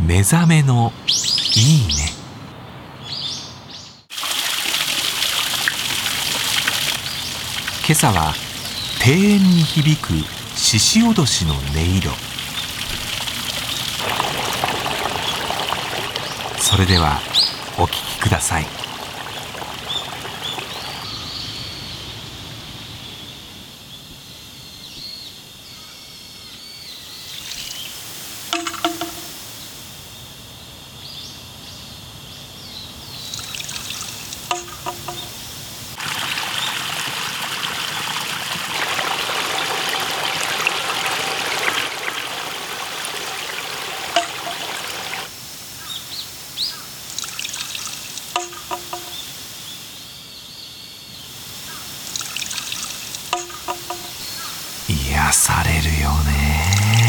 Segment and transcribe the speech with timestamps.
[0.00, 0.92] 目覚めの
[1.54, 2.12] いいね。
[7.86, 8.34] 今朝は
[9.04, 10.12] 庭園に響く
[10.56, 12.10] 獅子おどしの音色。
[16.58, 17.20] それでは
[17.78, 18.83] お聴きください。
[34.84, 34.92] 癒
[55.32, 57.03] されるよね。